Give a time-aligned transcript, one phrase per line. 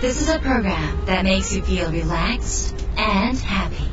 [0.00, 3.84] This is a program that makes you feel relaxed and happy.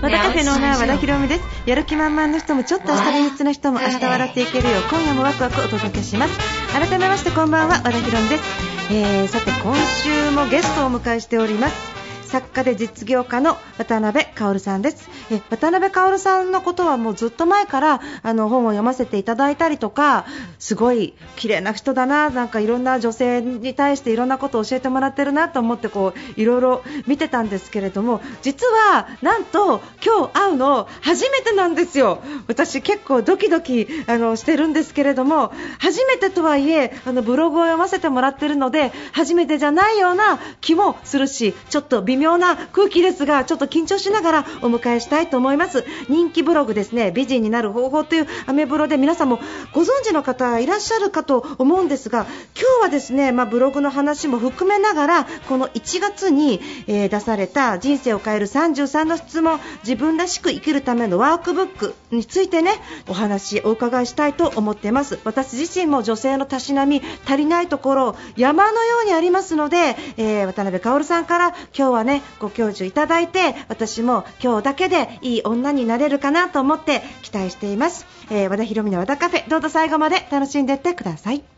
[0.00, 6.38] 和田カフェのオーナー和田博美ですやる気満々の人もちょっと明日が憂鬱な人も明日笑っていけるよう今夜もワクワクお届けします
[6.72, 8.44] 改めましてこんばんは和田博美です、
[8.92, 11.87] えー、さて今週もゲストをお迎えしております
[12.28, 15.08] 作家で実業家の渡辺薫さんです。
[15.30, 20.26] え渡辺薫さんのことはもうずっと前からあの本を読ませていただいたりとか
[20.58, 32.22] すごい綺麗な人だななんかいろんな女性に対していろんなことを教えてもらってるなと思ってこういろいろ見てたんですけれども実はなんと今日会うの初めてなんですよ。
[32.46, 45.84] 私結構ドキドキあのしてるんですけれども初めてとはいえあのブログを読ませてもらってるので初めてじゃないような気もするしちょっと微妙な空気ですがちょっと緊張しながらお迎えしたいと思います。
[46.08, 49.40] 人気ブログですね美人になる方法というアメブロで皆さんも
[49.72, 62.72] ご存知の方いらっしゃるかと思うんですが今日はですね、まあ、ブログの話も含めながらこの1月に、えー、出された人生を変える33の質問自分らしく生きるためのワークブックについてね
[63.08, 65.18] お話お伺いしたいと思っています。
[65.24, 81.57] 私自身も女性のたしなみ足りないところ山のようにありますので、えー、渡辺薫さんから今日はねねご教授いただいて私も今日だけでいい女になれるかなと思って期待しています、えー、和田博美の和田カフェどうぞ最後まで楽しんでいってください。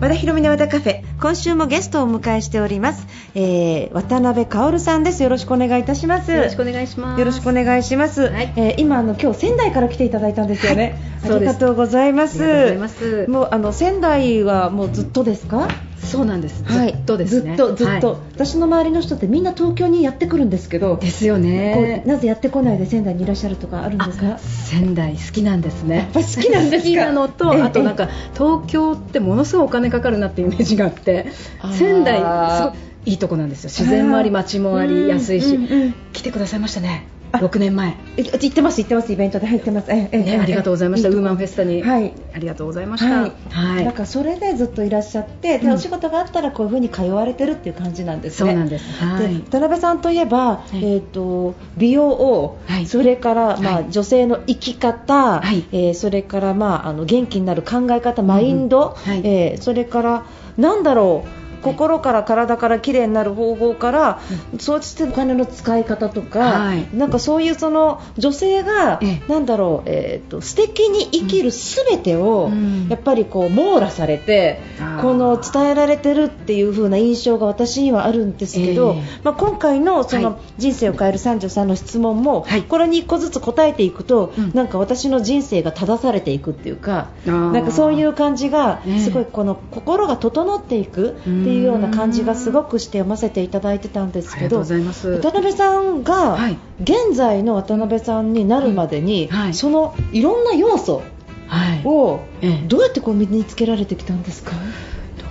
[0.00, 1.02] 和田博美の和田カフェ。
[1.20, 5.22] 今週もゲストをお迎えしております、えー、渡辺薫さんです。
[5.22, 6.32] よろしくお願いいたします。
[6.32, 7.18] よろしくお願いします。
[7.18, 13.26] よろしくお願いします、はい、えー、今あの今日仙台から来ていただいたんですよね、はい、ありがとうございます。
[13.28, 15.68] もうあの仙台はもうずっとですか？
[16.02, 16.62] そうなんです。
[16.64, 17.56] ずっとですね。
[17.56, 20.96] ずっとずっと、はい、私の周りの人ってみんな東京にやってくるんですけど。
[20.96, 22.02] ですよね。
[22.06, 24.38] なぜやってこないで仙台にいらっしゃるとかあるんですか？
[24.38, 25.96] 仙台好きなんですね。
[25.96, 31.26] やっぱ好きなんです好きなのと、あとなんか東京ってものすごいお金かかるなっていうイメージがあって、
[31.72, 33.70] 仙台すごいいいとこなんですよ。
[33.70, 35.58] 自然もあり街もあり安いし、
[36.12, 37.06] 来てくださいましたね。
[37.32, 37.96] 6年前。
[38.16, 41.08] 行ってます行ってますイベントで入ってます、ええね、ありがとうございました。
[41.08, 48.50] ウーマンフェスタに、はい、ありがとうございました、はい、はい、だからそれでずっといらっしゃって、でお仕事があったらこういうふうに通われてるっていう感じなんですね。
[48.50, 55.64] そうなんです、はい、で渡辺さんといえば、えーと、美容を、はい、それから、まあ女性の生き方、はい。
[55.72, 59.12] えー、それから、まあ、あの元気になる考え方マインド、うん。
[59.12, 60.24] はい、えー、それから
[60.56, 64.20] なんだろう心から体から綺麗になる方法から、
[64.52, 74.60] うん、そうしてお金の使い方とか、はい、なんかそういうその女性が、なんだろう、えーと、素敵に生きるすべてを、うん、やっぱりこう網羅されて、
[75.00, 96.38] この伝えられてるっていう風な印象が私にはあるんですけど、えー、まあ、今回のその、人生を変える33の質問も、はい、これに1個ずつ答えていくと、うん、なんか私の人生が正されていくっていうか、なんかそういう感じがすごいこの心が整っていくっていういうような感じがすごくして読ませていただいてたんですけど渡辺さんが
[96.82, 101.02] 現在の渡辺さんになるまでに、そのいろんな要素
[101.84, 102.20] を
[102.68, 104.52] どうやってこう身につけられてきたんですか、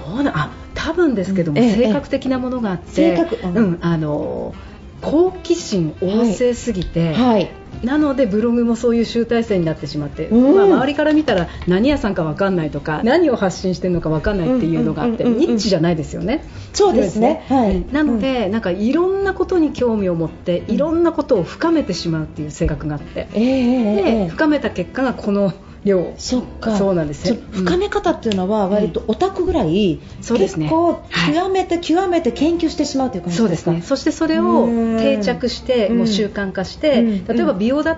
[0.07, 3.13] どうなあ多分ですけども、性格的なものがあって、
[3.43, 4.53] うん、あの
[5.01, 7.51] 好奇心旺盛すぎて、はい、
[7.83, 16.43] なのでブログもそういう集大成になってしまって、うん、まあ、周りから見たら何屋さんか分かんないとか何を発信してるのか分かんないっていうのがあって、ニッチじゃないですよね。
[16.73, 25.53] そうですね、はい、なので、うん、なんかいろんなことに興味を持っていろんなことを深めてしまうっていう性格があって、うん、で深めた結果がこの
[25.83, 26.13] 量。
[26.17, 26.77] そっか。
[26.77, 27.33] そうなんです。
[27.33, 30.65] 深め方っていうのは割とオタクぐらい、うん、そうですね。
[30.65, 31.03] 結構
[31.33, 33.81] 極めて、はい、極めて研究してしまうという感じそうですね。
[33.81, 37.97] そしてそれを定着してもう習慣化して、例えば美容だ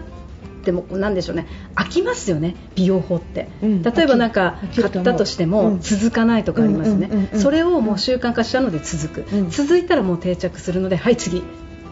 [0.64, 1.48] でもなんでしょうね。
[1.76, 11.44] 飽きますよね美容法って、うん、例えばなんか買ったとしても続かないとかありますね、それをもう習慣化したので続く、うん、続いたらもう定着するのではい次。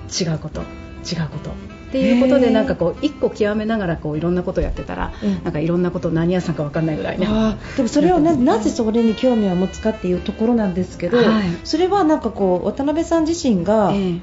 [0.10, 0.64] 違うこと
[1.00, 1.50] 違うこと。
[1.90, 7.28] っていうことでなんかこう一個極めながらこういろんなことをやってたら、うん、なんかいろんなこと何屋さんか分かんないぐらいね
[7.78, 11.26] でもそれをななぜそれに興味を持つかっていうところなんですけど、はい、
[11.64, 14.20] それはなんかこう渡辺さん自身が、えー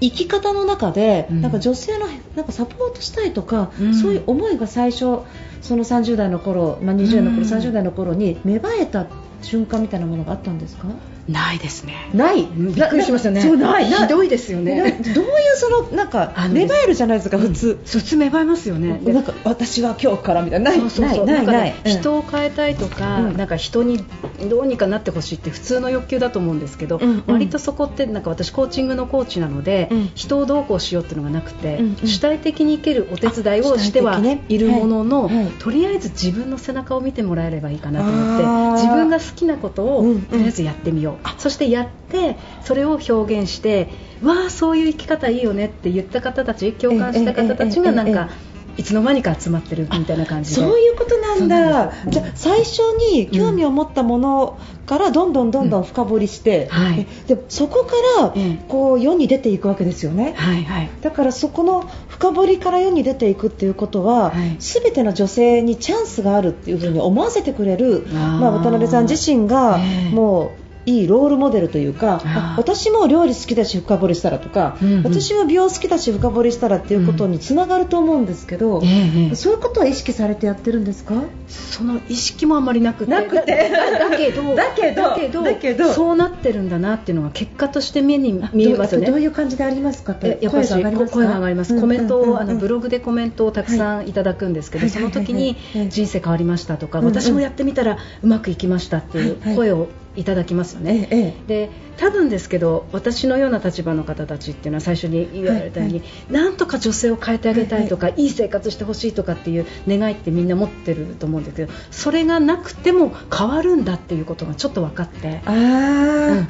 [0.00, 2.06] 生き方の中で、うん、なんか女性の
[2.36, 5.20] なんかサポートしたいとか、うん、そういう思いが最初
[5.62, 9.06] その30代の頃、まあ、20代の頃、うん、30代の頃に芽生えた
[9.40, 10.88] 瞬間みたいなものがあったんですか？
[11.28, 11.94] ないですね。
[12.12, 12.46] ない？
[12.46, 13.40] びっくりしましたね。
[13.40, 15.00] そうないひどいですよね。
[15.14, 19.00] どういうそのなんか芽生えるじゃないですか普通、普通芽生えますよね。
[19.12, 20.70] なんか私は今日からみたいな。
[20.70, 20.80] ない。
[20.80, 21.26] そうそうそう。
[21.26, 24.04] ないない人を変えたいとか、なんか人に
[24.48, 43.88] どうにかなってほしいって普通の欲求だと思うんですけど、割とそこってなんか私コーチングのコーチなので、人をどうこうしようっていうのがなくて、主体的に生きるお手伝いをしてはいるものの、とりあえず自分の背中を見てもらえればいいかなと思って自分が好きなことをとりあえずやってみよう、そしてやってそれを表現して
[44.22, 48.28] わあそういう生き方いいよねって言った方たち共感した方たちがなんか。
[48.76, 50.60] いつの間にか集まってるみたいな感じで。
[50.60, 51.92] そういうことなんだ。
[52.08, 52.78] じゃ最初
[53.12, 58.34] に興味を持ったものからどんどんどんどん深掘りして、うんはい、でそこから
[58.68, 69.78] こう世に出ていくわけですよね、はいはい、だからそこの深掘りから世に出ていくっていうことは、はい、全ての女性にチャンスがあるっていうふうに思わせてくれるまあ、渡辺さん自身が
[70.12, 72.20] もういいロールモデルというか
[72.56, 81.14] 私も料理好きだし深掘りしたらとか、うんうん、私も美容好きだし深掘りしたらっていうことにつながると思うんですけど、うん、そういうことは意識されてやってるんですか？
[81.48, 83.10] その意識もあまりなくて。
[83.10, 84.54] なくてだけど
[85.42, 90.14] だけどそうなってるんだなっていうのが結果として目に見えますよねどういう感じでありますか？
[90.22, 90.66] やっぱり
[91.08, 95.56] 声が上がりますコメントを、あのブログでコメントをたくさんいただくんですけど、はい、その時に
[95.88, 115.42] 人生変わりましたとか、私もやってみたらうまくいきましたっていう声をいただきますよね、ええ、で多分ですけど私のような立場の方たちっていうのは最初に言われたように、はいはい、なんとか女性を変えてあげたいとか、はいはい、いい生活してほしいとかっていう願いってみんな持ってると思うんですけどそれがなくても変わるんだっていうことがちょっと分かって。
[115.44, 116.48] あ、うん、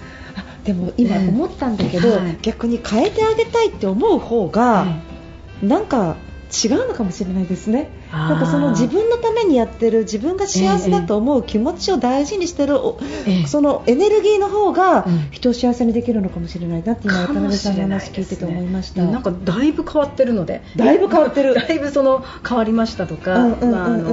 [0.65, 4.87] でも今思ったんだけど、はい、逆に変えてあげたいって思う方が、
[5.63, 6.17] なんか
[6.65, 7.91] 違うのかもしれないですね。
[8.13, 12.77] なんかその自分のためにやってる自分が幸せだと思う気持ちを大事にしてる、
[13.27, 20.63] ええ、そのエネルギーの方が人を幸せにできるのかもしれないなって今渡辺さんの話聞いてて思いました、ね、なんかだいぶ変わってるので。
[20.77, 21.55] だいぶ変わってる。
[21.55, 23.57] だいぶその変わりましたとか、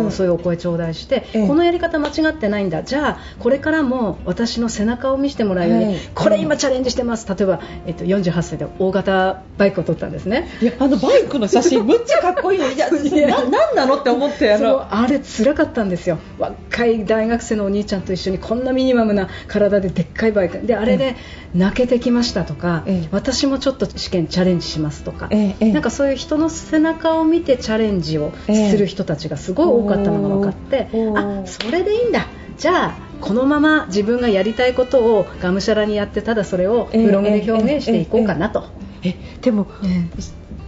[0.09, 2.83] そういうお声頂戴して、え、このやり方間違ってないんだ。
[2.83, 7.27] じゃあこれからも私の背中を見せてもらうように、はい、これ今チャレンジしてます。
[7.27, 10.49] 例えば、えっと、48歳で大型バイクを取ったんですね。
[10.61, 12.89] いやあのバイクの写真むっちゃかっこいいの いや。
[12.89, 13.90] ななんなの？
[13.95, 16.19] って思ってあのあれ辛かったんですよ。
[16.39, 20.65] 若い大学生のお兄ちゃんと一緒にこんなミニマムな体ででっかいバイク。
[20.65, 21.15] であれで
[21.53, 32.27] 泣けてきましたとか、ええ、私もちょっと試験チャレンジしますとか、え、なんかそういう人の背中を見てチャレンジをする人たちがすごい多かったのが分かって、あそれでいいんだ。
[32.57, 38.65] じゃあこのまま自分がやりたいことをがむしゃらにやってただそれをブログで表現していこうかなと。
[39.03, 39.67] えでも、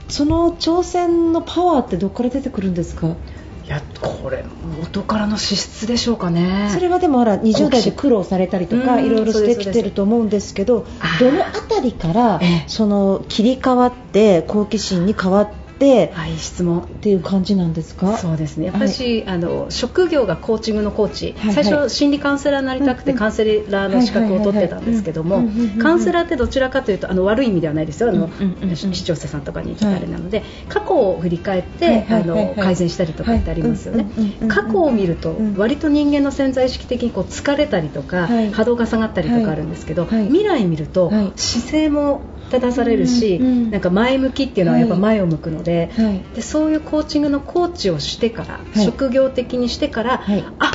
[0.10, 3.16] その挑戦のパワーってどこから出てくるんですか？
[3.66, 4.44] いやこれ
[4.82, 6.70] 元からの資質でしょうかね。
[6.74, 10.86] それはでもほら20代で苦労されたりとかいろいろしてきてると思うんですけど
[11.20, 15.63] どの辺りからその切り替わって好奇心に変わってて、
[16.14, 18.18] はい、質問っていう感じなんですか？
[18.18, 18.68] そうですね。
[18.68, 25.44] やっぱり、はい、あの職業がコーチングのコーチ、はいはい、最初心理カウンセラーになりたくて、カウンセラーの資格を取ってたんですけども
[25.82, 28.10] カウンセラーってどちらかというとあの悪い意味ではないですよ。
[28.10, 28.30] あの、
[28.76, 34.08] 視聴者さんとかに言ったあれなので、過去を振り返って、あの改善したりとかってありますよね、
[34.48, 42.22] 過去を見ると割と人間の潜在意識的にこう疲れたりとか、波動が下がったりとかあるんですけど、未来見ると、姿勢も
[42.60, 50.72] 正されるし、なんか前向きっていうのはやっぱ前を向くのではい、でそういうコーチングのコーチをしてから、はい、職業的にしてから、はい、あ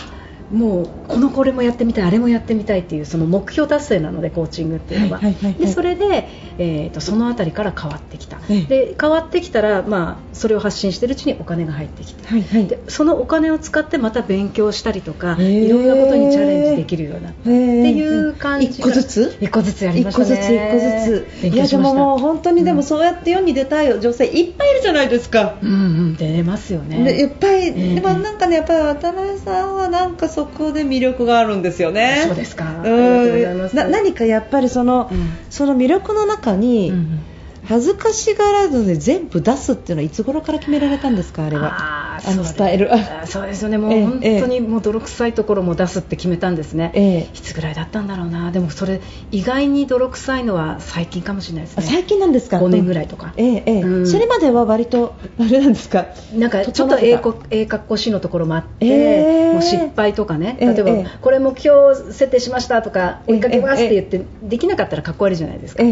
[0.53, 6.29] もうこのこれもやってみたいあれもやってみたいっていうその目標達成なのでコーチングっていうのは,、でそれで、
[6.59, 20.27] えーと、その辺りから変わってきた、で変わってきたら、まあ、それを発信しているうちにお金が入ってきて、はいはい、でそのお金を使ってまた勉強したりとかいろんなことにチャレンジできるようになったっていう感じ1個ずつ？1個ずつやりましたね。
[20.27, 21.55] 1個ずつ1個ずつ。
[21.55, 27.19] いやでももう本当にでもそうやって世に出たい女性いっぱいいるじゃないですか、うんうん、出ますよね。
[27.19, 32.23] いっぱい、でもなんかねやっぱり渡辺さんはなんかそこで魅力があるんですよね。
[32.27, 32.83] そうですか。
[32.85, 33.75] うん。
[33.75, 37.21] な何かやっぱりその、うん、その魅力の中に、うん
[37.69, 42.08] 恥ずかしがらずに全部出すっていうのはいつ頃から決められたんですかあれは？
[42.25, 42.91] あのスタイル
[43.27, 43.79] そうですよね。
[43.79, 48.51] もう、本当にもう泥臭いところも出すって決めたんですね、ええ、いつぐらいだったんだろうな。
[48.51, 51.83] でもそれ意外に泥臭いのは最近かもしれないですね。
[51.85, 56.07] 最近なんですか？5年ぐらいとか、うん、ええうん、それまでは割と あれなんですか？
[56.35, 57.11] なんかちょっとえ
[57.51, 60.57] ええ格好しいのところもあって、えー、もう失敗とかね。
[60.61, 65.91] 例えば、えこれ目標設定しましたとか追いかけますって言って、できなかったらかっこ悪いじゃないですか、だ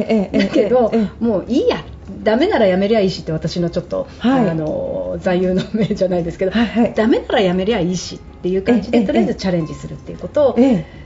[0.48, 1.82] けど、もういいや。
[2.22, 4.64] ダメならやめりゃいいしって私のちょっと、はい、あの
[5.18, 10.50] 座右の銘じゃないですけど、はいはい、ダメならやめりゃいいしっていう感じでとりあえずチャレンジするっていうこと。
[10.50, 10.56] を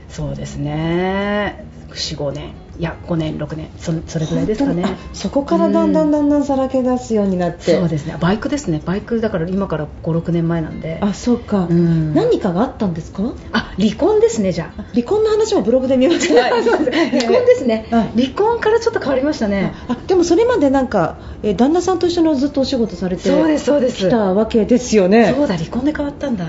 [0.09, 1.65] そうですね。
[1.89, 4.83] 45年いや5年6年そそれぐらいですかね。
[5.13, 8.17] そこからだんだんだんだんさらけ出すようになって、そうですね。
[8.19, 8.81] バイクですね。
[8.83, 10.97] バイクだから今から56年前なんで。
[10.99, 13.35] あそうか、うん、何かがあったんですか？
[13.51, 14.83] あ離婚ですねじゃあ。
[14.95, 16.41] 離婚の話もブログで見ました。
[16.49, 19.75] 離婚ですね、離婚からちょっと変わりましたね。
[19.87, 24.07] あでもそれまでなんか、え旦那さんと一緒にずっとお仕事されてそうですそうです。
[24.07, 25.31] 来たわけですよね。
[25.37, 26.45] そうだ離婚で変わったんだ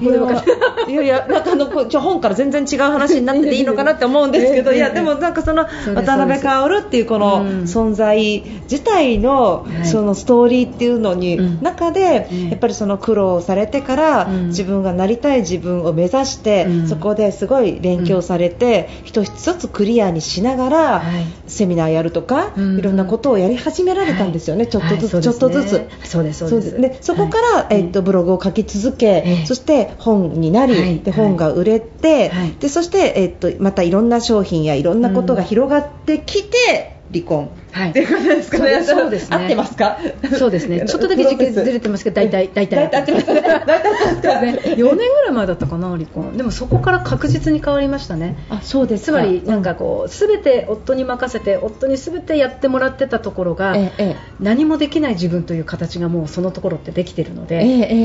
[0.00, 0.14] いや
[0.88, 21.02] いやいやなんかあのじゃ本から全然違う話になってていいのかなって思うんですけどいやでもなんかその渡辺薫っていうこの存在自体のそのストーリーっていうのに中でやっぱりその苦労されてから自分がなりたい自分を目指してそこですごい勉強されて一つ一つクリアにしながら
[21.46, 25.88] セミナーやるとかいろんなことをやり始められたんですよねちょっとずつちょっとずつ。
[26.04, 26.80] そうですそうです。
[26.80, 37.50] でそこからえっとブログを書き続けそして本になり、はい、で本が売れて、はい、でそして、えっと、またいろんな商品やいろんなことが広がってきて、離婚。
[37.76, 37.90] はい。
[37.90, 38.82] っていうことですかね。
[38.82, 39.36] そうですね。
[39.36, 39.98] 合ってますか？
[40.38, 40.86] そうですね。
[40.86, 42.76] ちょっとだけ時期ずれてますけど、大体、大体。
[42.76, 43.42] 大体合ってますね。
[43.42, 44.52] 大体合ってますね。
[44.76, 46.36] 4年ぐらい前だったかな、離婚。
[46.38, 48.36] でもそこから確実に変わりましたね。
[48.48, 53.76] あ、そうですつまり、なんかこう、すべて夫に任せて、夫にすべてやってもらってたところが、
[54.40, 57.58] 何もできない自分という形がもうそのところってできてるので、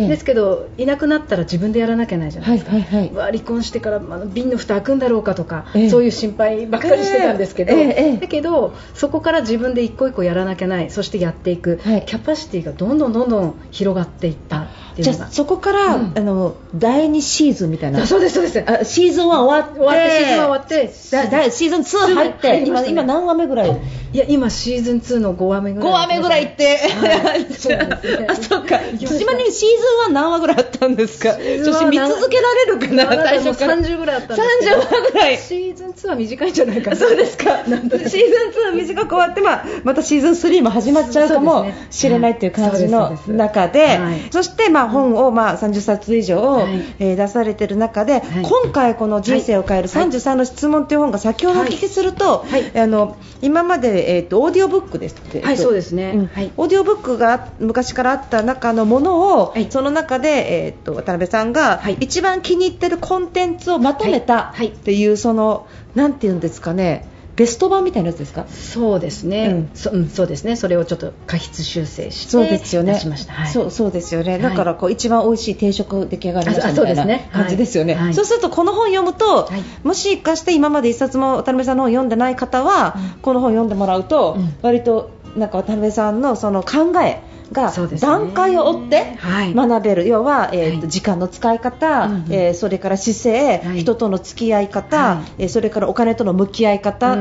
[0.10, 2.72] ですけど、いなくなったら自分でやらなきゃないじゃないですか。
[2.72, 3.32] はいはいはい。
[3.32, 10.90] 離婚してから、あの瓶の蓋開くんだろうかとか、そういう心配ばっかりしてたんですけど、だけど、そこから自分で一個一個やらなきゃない。
[10.90, 14.61] そしてやっていく、はい、キャパシティがどんどんどんどん広がっていった
[14.98, 18.06] じゃあそこから、うん、あの第2シーズンみたいな。
[18.06, 18.64] そうですそうです。
[18.68, 19.80] あシーズン1終わって。
[19.80, 23.82] 終わってシーズン1終わってシーズン2入って今今何話目ぐらい？
[24.14, 25.90] いや今シーズン2の5話目ぐらい。
[25.90, 28.28] 5話目ぐらいって、はい、そうですね。
[28.30, 28.80] あそっか。
[28.80, 29.70] ちなみにシー
[30.06, 31.32] ズン1何話ぐらいあったんですか？
[31.32, 33.24] そして見続けられるかな？
[33.24, 33.76] 最初から。
[33.78, 34.76] 30ぐらいあったんですけど。
[34.76, 35.38] 30話ぐらい。
[35.38, 36.96] シーズン2は短いんじゃないかな。
[36.98, 37.44] そうですか。
[37.66, 44.00] シーズン2は短く終わって、まあ、またシーズン3も始まっちゃうかもしれないっていう感じの中で
[44.32, 56.28] そしてまあ本をまあ30冊以上、はい、えー、出されている中で、はい、今回この「人生を変える33の質問」という本が先ほどお聞きすると、はい、あの今まで、えーと、オーディオブックですって、はい、そうですね、うん。
[56.28, 67.08] はい、オーディオブックが昔からあった中のものを、はい、その中で、えーと、渡辺さんが一番気に入っているコンテンツをまとめたっていう、そのなんていうんですかね
[67.42, 68.46] ベスト版みたいなやつですか？
[68.48, 69.70] そうですね、うん。
[69.74, 70.56] そうん、そうですね。
[70.56, 73.00] それをちょっと過失修正してそうですよね。
[73.00, 79.50] しました、はい、そうそうですよね、だからこう一番美味しい定食出来上がりましたみたいな感じですよね、そうするとこの本読むと、
[79.84, 87.22] もしかして今まで一冊も渡辺さんの本読んでない方は、この本読んでもらうと、割となんか渡辺さんのその考え
[87.52, 89.18] が段階を追って
[89.54, 97.18] 学べる、要は、えーと時間の使い方、えー、それから姿勢、人との付き合い方、えそれからお金との向き合い方、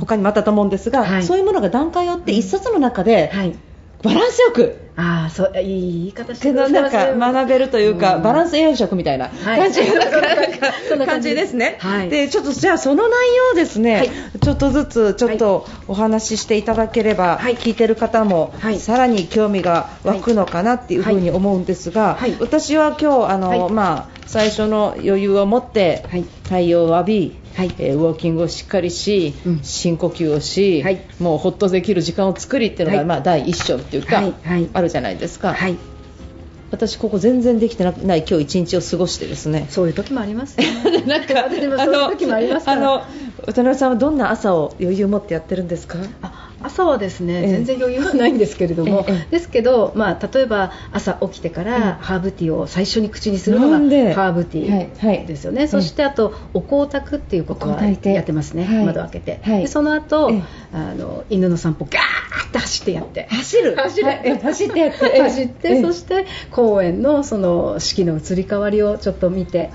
[0.00, 3.30] 他にもあったと思うんですが、そういうものが段階を追って一冊の中で、
[4.04, 4.84] バランスよく。
[4.96, 11.34] あそういい言い方してるなんか学べるというか、うん、バランス栄養食みたいな感じ,、はい、感じ。
[11.34, 26.04] ですね、はい、でちょっとじゃあその内容ですね、はい、ちょっとずつちょっとお話ししていただければ、はい、聞いてる方も、さらに興味が湧くのかなっていうふうに思うんですが、私は今日あの、まあ最初の余裕を持って
[26.44, 34.24] 太陽を浴びはい、えー、ウォーキングをしっかりし、うん、深呼吸をし、はい、もうほっとできる時間を作りっていうのが、はい、まあ、第一章っていうか、
[34.72, 35.56] あるじゃないですか。
[36.72, 39.68] 私ここ全然できてない今日一日を過ごしてですね。
[39.70, 40.66] そういう時もあります、 ね、
[41.06, 43.02] なんかそういう時もありますあの
[43.46, 45.98] 渡辺さんはどんな朝を余裕を持ってやってるんですか？
[46.22, 60.30] あ朝はですね、全然余裕はないんですけれども、ですけど、まあ、例えば朝起きてからハーブティーを最初に口にするのがハーブティーですよね、そしてあとお香炊くっていうことはやってますね、窓開けて、でその後、
[60.72, 63.26] あの犬の散歩ガーッて走ってやって。
[63.30, 63.76] 走る？
[63.76, 64.38] 走る。
[64.40, 65.20] 走ってやって。
[65.22, 69.70] 走ってそして公園のその四季の移り変わりをちょっと見て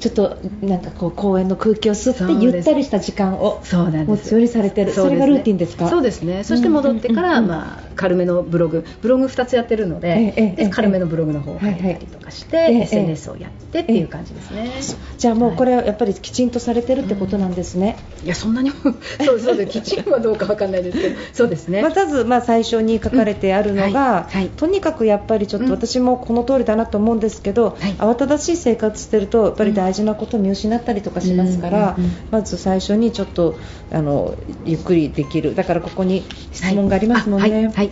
[0.00, 4.08] ちょっとなんかこう公園の空気を吸ってゆったりした時間をそうなんです。
[4.08, 4.92] 持つようにされてる。
[4.92, 5.88] そ,、れがルーティンですか？
[5.88, 6.42] そうですね。
[6.42, 14.70] そして戻ってから、まあ、軽めのブログブログ2つやってるので,、で軽めのブログの方を書いたりとかして、SNS をやってっていう感じですね、
[15.18, 19.80] じゃあもうこれはやっぱりきちんとされてるってことなんですね、いやそんなにそうそうです。
[19.80, 21.82] きちんはどうかわかんないですけどそうですね。
[21.82, 33.58] まず、まあ、最初に書かれてあるのが、とにかくやっぱりちょっと私もこの通りだなと思うんですけど、慌ただしい生活してるとやっぱり大事なことを見失失ったりとかしますから、うんうんうん、まず最初にちょっと
[33.90, 35.54] あのゆっくりできる。
[35.54, 37.64] だからここに質問がありますもんね、はい。
[37.64, 37.74] はい。
[37.74, 37.89] はい、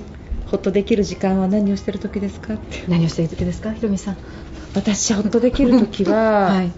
[0.51, 2.55] ほっとできる時間は何をしてる時ですか
[2.89, 3.73] 何をしてる時ですか？
[3.73, 4.17] ひろみさん。
[4.75, 6.71] 私ほっとできる時は、 はい、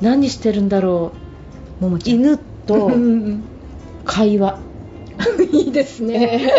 [0.00, 1.12] 何してるんだろ
[1.80, 1.84] う。
[1.84, 3.44] ももち犬とうん
[4.04, 4.58] 会話。
[5.52, 6.50] いいですね、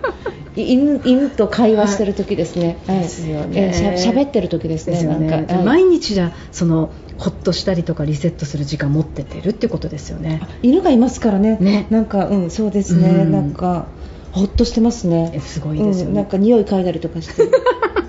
[0.54, 3.00] 犬犬と会話してる時ですね、はい。
[3.00, 3.48] ですよね。
[3.54, 5.26] えーしゃ喋ってる時ですねですよね。
[5.30, 5.64] なんか、はい。
[5.64, 10.42] 毎日じゃそのほっとしたりとかリセットする時間持っててるってことですよね。
[10.62, 11.56] 犬がいますからね。
[11.58, 11.86] ね。
[11.88, 13.32] なんかうんそうですね、うん。
[13.32, 13.86] なんか
[14.32, 15.32] ほっとしてますね。
[15.34, 16.10] えすごいですよね。
[16.10, 17.42] うんなんか匂い嗅いだりとかして。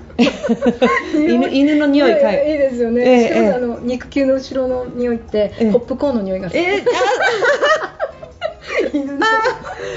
[1.14, 2.52] 犬犬の匂い嗅い。
[2.52, 3.52] いいですよね、ええしかもええ。
[3.52, 5.72] あの肉球の後ろの匂いって、ええ。
[5.72, 6.84] ポップコーンの匂いがする、え
[8.92, 9.18] ー、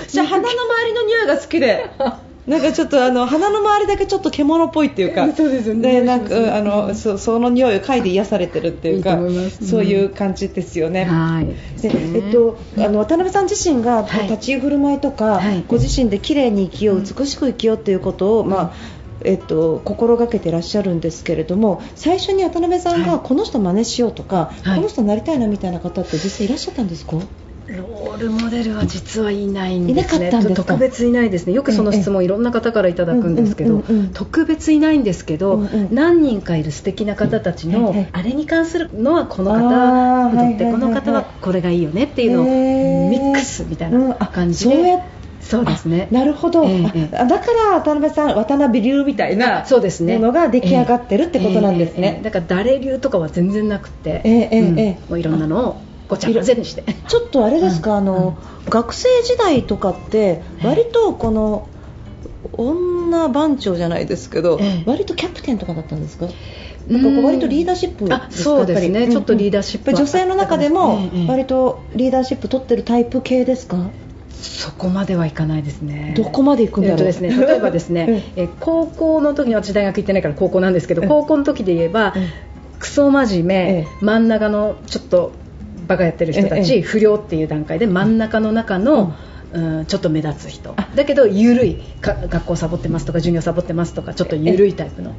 [0.07, 1.85] じゃあ鼻の周りの匂いが好きで
[2.47, 5.99] なんかちょっとあの鼻の周りだけちょっと獣っぽいっていうか そうですよね。
[5.99, 9.19] でなんかあのそその匂いを嗅いで癒されてるっていうか
[9.69, 11.03] そういう感じですよね。
[11.03, 11.45] はい。
[11.81, 14.27] でえっと、あの渡辺さん自身がはい。
[14.29, 15.63] 立ち居振る舞いとか、はい。
[15.67, 18.71] ご自身で綺麗に生きよう、美しく生きようっていうことを、まあ
[19.25, 23.11] えっと、心がけてらっしゃるんですけれども最初に渡辺さんはい。
[23.11, 24.75] がこの人真似しようとか、はい。
[24.77, 27.17] この人になりたいなみたいな方って実際いらっしゃったんですか？
[27.67, 30.31] ロールモデルは実はいないんですね。
[30.55, 31.53] 特別いないですね。
[31.53, 33.83] よくその質問いろんな方からいただくんですけど、
[34.13, 44.99] 特別いないんですけど、何人かいる素敵な方たちの、あれに関するのはこの方って、この方はこれがいいよねっていうのをミックスみたいな感じで、
[45.41, 46.07] そうですね。
[46.09, 50.17] あなるほど、ええだから渡辺さん渡辺流みたいなそうですね。
[50.17, 52.23] ものが出来上がってるってことなんですね、ええええ。
[52.23, 54.99] だから誰流とかは全然なくて、ええええ。
[55.09, 56.83] もういろんなのをごちゃ混ぜにして。
[57.07, 57.97] ちょっとあれですか、うん。
[57.97, 58.37] あの
[58.69, 61.67] 学生時代とかって割とこの
[62.53, 64.83] 女番長じゃないですけど、ええ。
[64.85, 66.27] 割とキャプテンとかだったんですか？
[66.87, 69.09] なんか割とリーダーシップですそうですね。
[69.11, 73.89] ちょっとリーダーシップ女性の中でも割とリーダーシップ取ってるタイプ系ですか、
[74.31, 76.13] そこまではいかないですね。
[76.15, 82.27] どこまで行くんだろう、えっとですね、例えばですね、 え高校の時に私大学行ってないから高校なんですけど、うん高校の時で言えば、うん。
[82.79, 83.87] クソ真面目、ええ。
[84.01, 85.31] 真ん中のちょっと
[85.87, 89.15] バカやってる人たち、ええ不良っていう段階で真ん中の中の、
[89.53, 90.75] うんちょっと目立つ人。
[90.95, 91.75] だけど緩い。
[92.01, 95.11] か学校サボってますとか授業サボってますとかちょっと緩いタイプの。
[95.11, 95.17] ね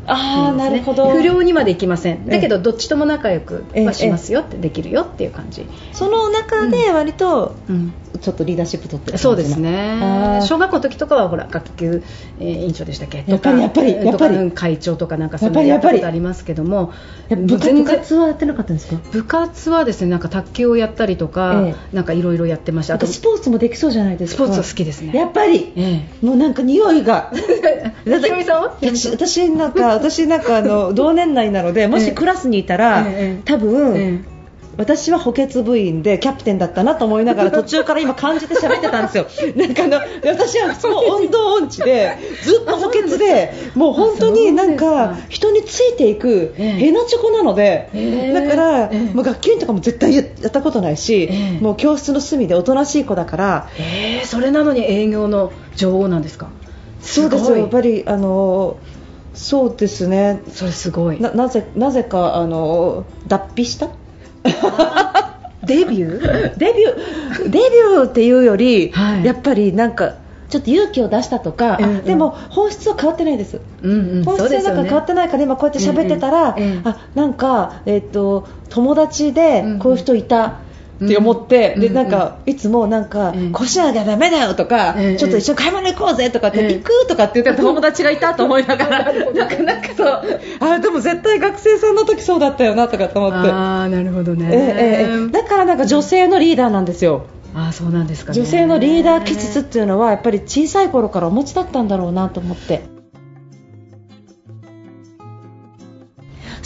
[0.57, 1.11] なるほど。
[1.11, 2.17] 不良にまで行きません。
[2.17, 2.31] ええ。
[2.33, 7.93] だけどどっちとも仲良くええはしますよってできるよっていう感じ、その中で割とうん。
[8.21, 10.47] ちょっとリーダーシップ取ってるそうですあねー。
[10.47, 12.03] 小学校の時とかはほら学級、
[12.41, 13.23] えー委員長でしたっけ？
[13.29, 16.19] やっぱりやっぱりやっ会長とかなんかそういうのやったことあり。
[16.21, 16.93] ますけども。
[17.31, 18.97] 部活はやってなかったんですか？
[19.13, 22.95] 部活はですねなんか卓球をやったりとか、えなんかいろいろやってました。
[22.95, 24.45] あとスポーツもできそうじゃないですか？
[24.45, 25.13] スポーツは好きですね。
[25.17, 25.73] やっぱり？
[25.77, 27.33] えもうなんか匂いが。
[27.35, 27.39] え
[28.21, 28.77] ひろみさんは？
[28.83, 33.43] 私私なんか私なんかあの同年代なのでもしクラスにいたら、 ええ。
[33.45, 34.21] 多分、え
[34.79, 39.27] 私は補欠部員でキャプテンだったなと思いながら途中から今感じて喋ってたんですよ。
[39.57, 45.17] なんかあの私はその温度音痴でずっと補欠でもう本当になんか。
[45.29, 46.71] 人についていくええ。
[46.79, 48.33] ヘナチョコなので、ええ。
[48.33, 49.15] だから、ええ。
[49.15, 51.63] もう学級委員とかも絶対やったことないし、ええ。
[51.63, 53.69] もう教室の隅でおとなしい子だから。
[53.79, 56.49] えーそれなのに営業の女王なんですか？
[57.01, 58.77] そうですやっぱりあの
[59.35, 60.41] そうですね。
[60.53, 61.21] それすごい。
[61.21, 63.89] ななぜなぜかあの脱皮した
[65.65, 66.57] デビュー？
[66.59, 67.51] デビュー？
[67.51, 69.25] デビューっていうより、はい。
[69.25, 70.15] やっぱりなんか
[70.49, 72.05] ちょっと勇気を出したとか、あうんうん。
[72.05, 73.61] でも本質は変わってないです。
[73.83, 74.25] うんうん。
[74.25, 76.89] 本質はなんか変わってないから今こうやって喋ってたら、うんうんうん。
[76.89, 80.61] あなんかえっ、と友達でこういう人いた。
[81.05, 83.53] って思って、うんうんでなんかいつもなんか、うん。
[83.53, 85.17] こうしなきゃダメだよとか、うんうん。
[85.17, 86.73] ちょっと一緒に買い物行こうぜとかって、うん。
[86.73, 97.27] 行くとかって言ってる友達がいたと思いながら、 なんかなんかそうあでも絶対学生さんの時そうだったよなとかと思って、ああなるほどね、ええええだからなんか女性のリーダーなんですよ。
[97.55, 98.39] ああそうなんですかね。
[98.39, 102.83] 女性のリーダー気質っていうのはやっぱり小さい頃からお持ちだったんだろうなと思って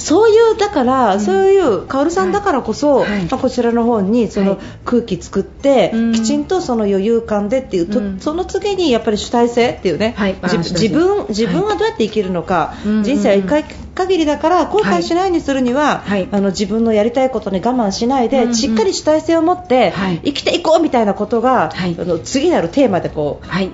[0.03, 3.11] そういうだから、そういうカオルさんだからこそ、はい。
[3.11, 3.21] はい。
[3.31, 4.59] まあ、こちらの方にそのはい。
[4.85, 6.13] 空気作って、うん。
[6.13, 8.21] きちんとその余裕感でっていう、とうん。
[8.21, 10.37] その次にやっぱり主体性っていうね、はい。
[10.43, 16.29] 自分自分はどうやって生きるのか、うん人生は一回限りだから後悔しないにするには、はい。
[16.33, 18.55] あの自分のやりたいことに我慢しないで、うんうん。
[18.55, 20.21] しっかり主体性を持って、はい。
[20.25, 21.97] 生きていこうみたいなことが、はい。
[21.99, 23.71] あの次なるテーマでこうはい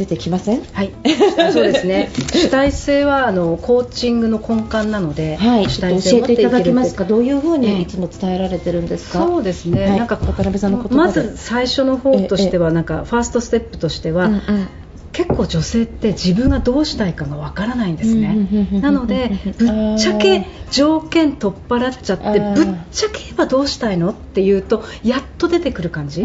[0.00, 0.62] 出てきません？
[0.72, 0.92] はい、
[1.52, 2.10] そうですね。
[2.34, 7.04] 主体性はあのコーチングの根幹なので、はい、主体性を持って教えていただけますか？
[7.04, 7.74] どういうふうええ。
[7.74, 9.18] にいつも伝えられてるんですか？
[9.18, 9.98] そうですね、はい。
[9.98, 10.94] なんか渡辺さんの言葉で。
[10.96, 14.40] まず最初の方としては、なんかファーストステップとしては、うんうん
[15.12, 18.28] 結構女性って自分がどうしたいかがわからないんですね。
[18.28, 26.22] うんうんうんうんなのでぶっちゃけ条件取っ払っちゃってぶっちゃけ言えばどうしたいのっていうとやっと出てくる感じ。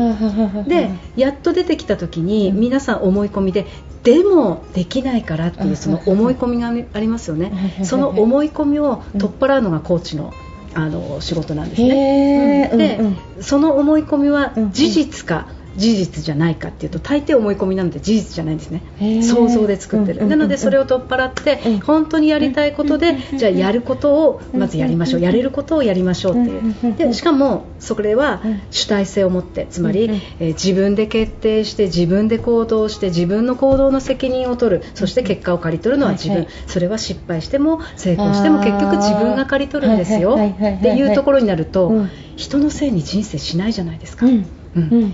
[0.67, 3.65] でやっと出てきた時に皆さん思い込みで
[4.03, 7.81] でもできないからっていうその思い込みがありますよね。
[7.83, 10.33] その思い込みを取っ払うのがコーチの
[10.75, 12.69] あの仕事なんですね。
[12.75, 18.81] で、うんうん、その思い込みは事実か、事実じゃないかっていうと大抵思い込みなので事実じゃないんですね。
[19.21, 26.49] 想像で作ってる、なのでそれを取っ払って、本当にやりたいことで、じゃあやることをまずやりましょう、やれることをやりましょうって
[26.87, 26.95] いう。
[26.95, 30.09] でしかもそれは主体性を持ってつまり、
[30.39, 34.83] えー、自分で決定して自分で行動して自分の行動の責任を取る。
[34.93, 40.37] そして結果を刈り取るのは自分、それは失敗しても成功しても結局自分が刈り取るんですよ。
[40.39, 44.25] っていうところになると、人のせいに人生しないじゃないですか。
[44.25, 44.45] うん、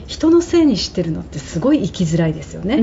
[0.07, 2.79] 人のせいにしてるのってすごい生きづらいですよね、あ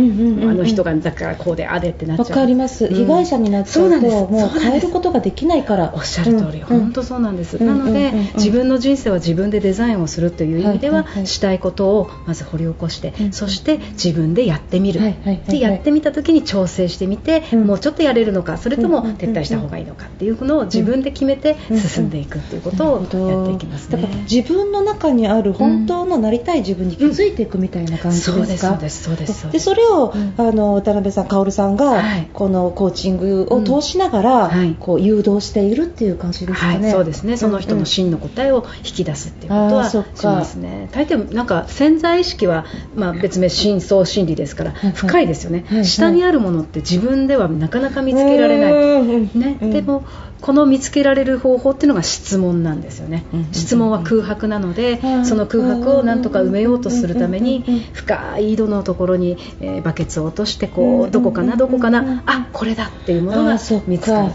[0.55, 2.29] の人がだからこうであでってなっちゃう。
[2.29, 5.93] わかります、被害者になっちゃうともう変えることができないから。
[5.95, 15.01] おっしゃる通り、本当そうなんです、なので、自分の人生は自分でデザインをするという意味では、したいことをまず掘り起こして、そして自分でやってみる、
[15.49, 37.37] でやってみた時に調整してみて、もうちょっとやれるのかそれとも撤退した方がいいのかっていうのを自分で決めて進んでいくっていうことをやっていきます、ね、だから自分の中にある本当のなりたい自分に気づいていくみたいな感じですか、うん、そうですそうですでそれを、うん、あの渡辺さん薫さんが、はい、このコーチングを通しながら、はい、こう誘導しているっていう感じですかね、はい、そうですね。
[37.37, 40.88] その人の真の答えを引き出すっていうことはしますね。
[40.92, 50.04] 大抵なんか潜在意識は、まあ、別名深層心理ですから深いですよね、下にあるものって自分ではなかなか見つけられない、ね、でも
[50.40, 62.22] この見つけられる方法っていうのが質問なんですよね、質問は空白なので、その空白をなんとか埋めようとするために深い井戸のところに、えー、バケツを落としてこうどこかなどこかな。
[62.27, 64.33] あこれだっていうものが見つかる。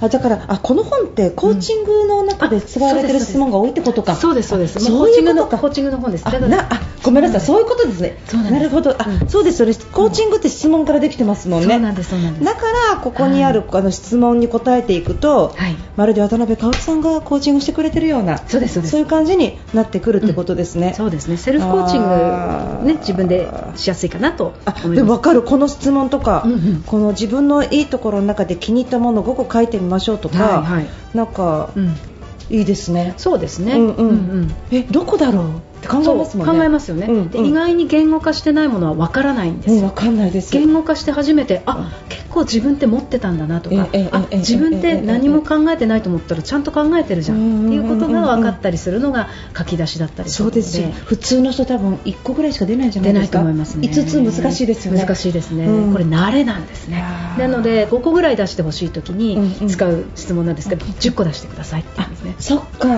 [0.00, 4.80] あだからあこの本ってコーチングの中で使われてる質問が多いってことか、そうですそうです。
[4.80, 5.58] そういうことか。
[5.58, 6.26] コーチングの本です。
[6.26, 8.18] あなあごめんなさいそういうことですね。
[8.50, 8.94] なるほど。
[8.98, 11.68] あ、そうですそれコーチングって質問からできてますもんね。
[11.68, 12.44] そうなんですそうなんです。
[12.44, 12.60] だか
[12.90, 21.36] らここにある、あの質問に答えていくと、はい、まるで渡辺薫さんがコーチングしてくれてるようなそうですそういう感じになってくるってことですね、そうですね。
[21.36, 26.46] セルフコーチングね自分でしやすいかなとあでも分かるこの質問とか、
[26.86, 30.64] この自分のいいところの中で気に入ったものを5個書いてみましょうとか、
[31.14, 31.96] なんか、うん、
[32.50, 33.14] いいですね。
[33.16, 33.74] そうですね。
[33.74, 33.88] うん。
[33.88, 34.08] うん。
[34.08, 35.71] うん、えどこだろう？
[35.82, 36.52] って考えますもんね。
[36.52, 37.40] 考えますよね、うんうん、で。
[37.40, 39.84] 意外に言語化してないものはわからないんですよ。
[39.84, 40.52] わ、かんないです。
[40.52, 50.30] 言語化して初めてあ、結構自分って持ってたんだなとか、あ自分って何も考えてないと思ったらちゃんと考えてるじゃんっていうことが分かったりするのが書き出しだったり。
[50.30, 53.38] そうです普通の人多分1個ぐらいしか出ないんじゃないですか。
[53.38, 53.88] 出ないと思いますね。
[53.88, 55.00] 5つ難しいですよね。
[55.04, 55.66] 難しいですね。
[55.92, 57.04] これ慣れなんですね。
[57.38, 62.34] なので5個ぐらい出してほしいときに使う質問なんですけど、10個出してくださいって言うんですね。
[62.38, 62.88] そっか。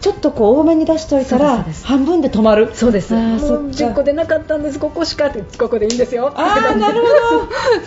[0.00, 2.70] ちょっとこう多めに出しておいたら半分で止まる。
[2.74, 3.08] そうです。
[3.08, 4.78] ですもう10個出なかったんです。
[4.78, 6.32] ここしかってここでいいんですよ。
[6.34, 7.08] ああなるほ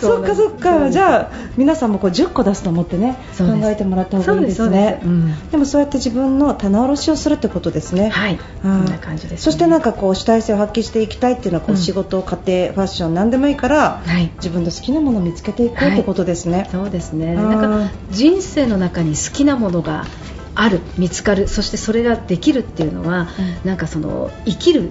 [0.00, 0.90] そっかそっか。
[0.90, 5.00] じゃあ皆さんもこう10個出すと思ってね考えてもらった方がいいですね。
[5.02, 8.10] でうん、でもそうやって自分の棚卸しをするってことですね。
[8.10, 8.38] はい。
[8.62, 17.34] そんな感じです、ね、そしてなんかこう主体性を発揮していきたいっていうのはこう、仕事家庭ファッション何でもいいから、はい、自分の好きなものを見つけていこうってことですね、はい、そうですね。
[17.34, 20.06] なんか人生の中に好きなものが
[20.54, 23.28] ある見つかるそしてそれができるっていうのは、
[23.62, 24.90] うん、なんかその生きる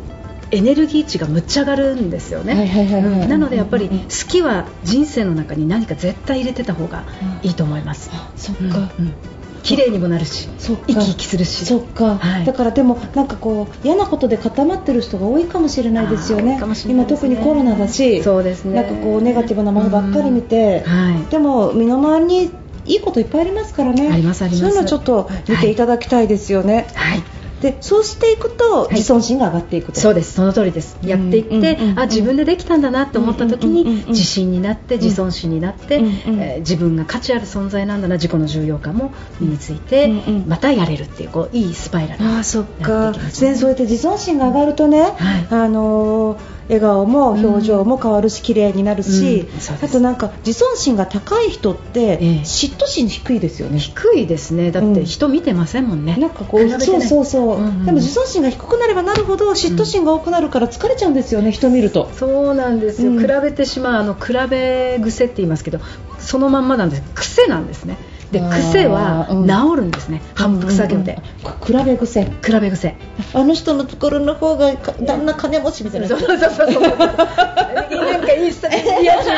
[0.51, 3.27] エネルギー値がむっちゃ上がるんですよね。
[3.29, 7.05] なのでやっぱり好きは人生の中に何か絶対入れてた方が
[7.41, 9.13] いいと思います、そっか、うん
[9.63, 11.65] 綺麗にもなるし生き生きするし。
[11.65, 18.81] そっか、はい、だからでもなんかこう嫌なことで固まってる人が多いかもしれないですよね、ね、今特にコロナだしそうですね。
[18.81, 22.51] なんかこうネガティブなものばっかり見て、はい、でも身の回りに
[22.85, 24.09] いいこといっぱいありますからね。
[24.11, 24.61] ありますあります。
[24.61, 26.87] そういうのちょっと見ていただきたいですよね。
[26.95, 30.33] はい、はいでそうしていくと自尊心が上がっていくと、そうです。
[30.33, 30.97] その通りです。
[31.03, 40.07] やっていって、あ自分でできたんだなと思った時に自信になって自尊心になって、えー、自分が価値ある存在なんだな自己の重要感も身について、
[40.47, 43.13] またやれるっていうこういいスパイラルあそっか。
[43.31, 45.13] そうやって自尊心が上がるとね、はい、
[45.51, 49.47] あのー笑顔も表情も変わるし綺麗になるし、
[49.83, 54.71] あとなんか自尊心が高い人って嫉妬心低いですよね、低いですね。
[54.71, 62.09] だって人見てませんもんね、なんかこうそうそうそう、うんうん、でも自尊心が低くなればなるほど嫉妬心が多くなるから疲れちゃうんですよね、人見ると。
[62.13, 65.79] そうなんですよ、比べてしまうあの比べ癖って言いますけど
[66.19, 67.03] そのまんまなんです。
[67.15, 67.97] 癖なんですね
[68.31, 71.19] で癖は治るんですね、反復作業で、
[71.65, 72.95] 比べ癖比べ癖。
[73.33, 76.07] あの人のところの方が旦那金持ちみたいな。
[76.07, 76.81] そうそうそうそう。
[78.01, 79.29] なんかいいスタイルリア充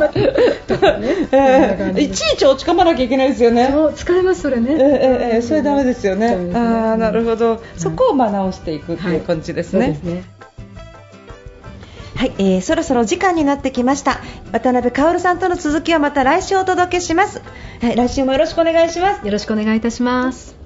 [0.00, 0.34] がすごい
[0.66, 3.68] とかね、いちいち落ち込まなきゃいけないですよね。
[3.68, 4.76] 疲れますそれね。
[4.78, 6.36] ええそれダメですよね。
[6.54, 7.62] ああなるほど。
[7.76, 9.98] そこをまあ直していくっていう感じですね。
[10.04, 10.24] はい、
[12.38, 14.20] えー、そろそろ時間になってきました。
[14.52, 17.42] 渡辺薫さんとの続きはまた来週お届けします、
[17.80, 19.26] はい、来週もよろしくお願いします。
[19.26, 20.56] よろしくお願いいたします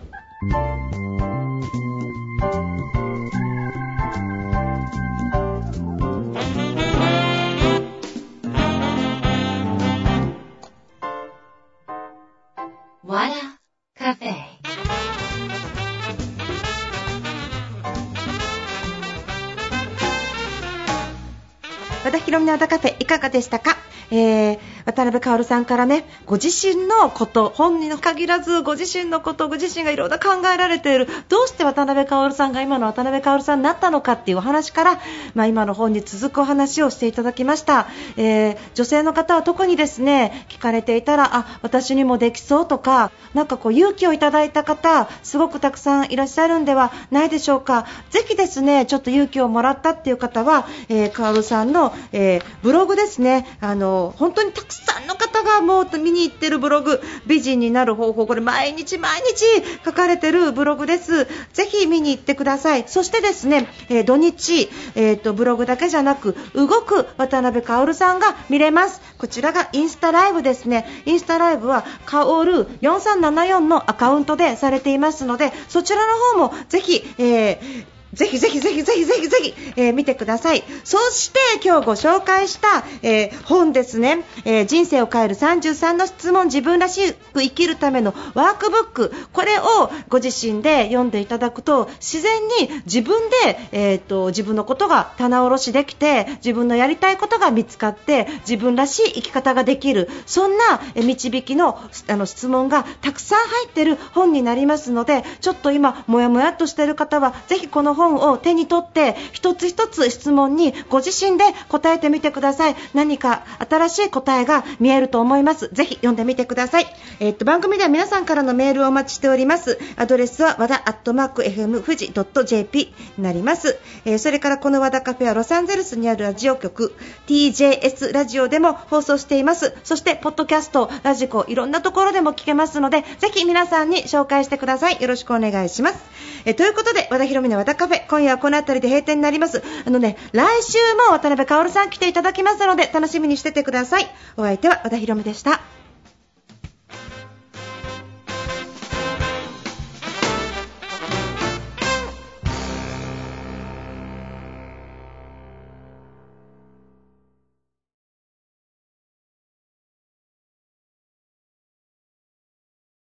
[22.30, 23.76] ヒロミの和田カフェいかがでしたか？
[24.12, 31.08] えー、渡辺薫さんからねご自身のこと本人の限らずご自身のことご自身がいろんな考えられている。
[31.28, 35.00] どうして渡辺薫さんが今の渡辺薫さんになったのかっていうお話から、
[35.34, 47.86] まあ、今の本に続くお話をしていただきました、えー、女性の方は特にですね聞かれていたらあ私にもできそうとかなんかこう勇気をいただいた方すごくたくさんいらっしゃるんではないでしょうか。
[48.10, 53.46] ぜひですねちょっと勇気をもらったっていう方は、えー、薫さんの、えー、ブログですね。
[53.60, 59.44] あの本当にたくさんの方がもう見に行ってるブログ美人になる方法これ毎日毎日
[59.84, 61.26] 書かれてるブログです。
[61.52, 62.84] ぜひ見に行ってください。
[62.86, 69.00] そしてですね、えー、土日、えーと、ブログだけじゃなく動く渡辺薫さんが見れます。
[69.18, 70.86] こちらがインスタライブですね。
[71.06, 80.64] インスタライブはカオル4374のアカウントでされていますのでそちらの方もぜひ、えーぜひぜひぜひぜひぜひぜひ、えー、見てください。
[80.84, 89.12] そして今日ご紹介した、えー、本ですね、えー、人生を変える33の質問自分らしく生きるためのワークブック。
[89.32, 100.08] これをご自身で読んでいただくと自然に自分で、えーと、自分のことが棚卸しできて自分のやりたいことが見つかって自分らしい生き方ができる。
[100.26, 112.76] そんな導きのあの質問がたくさん入っている本になりますのでちょっと今もやもやっとしている方はぜひこの本本を手に取って一つ一つ質問にご自身で答えてみてください。
[112.94, 115.68] 何か新しい答えが見えると思います。
[115.72, 116.86] ぜひ読んでみてください、
[117.20, 119.78] えー、っと番組では皆さんからのメールをお待ちしております。
[119.96, 122.12] アドレスは和田アットマーク FM 富士
[122.46, 126.94] .jp になります、えー、それからこの和田カフェはロサンゼルスにあるラジオ局
[127.26, 129.74] TJS ラジオでも放送しています。
[129.84, 135.00] そしてポッドキャストラジコいろんなところでも聞けますのでぜひ皆さんに紹介してください。
[135.00, 135.98] よろしくお願いします、
[136.44, 139.62] えー、ということで和田博美の和田カフェ今夜はこの辺りで閉店になります。
[139.84, 144.08] あのね、来週も渡辺薫さん来ていただきますので、楽しみにしててください。
[144.36, 145.60] お相手は和田博美でした。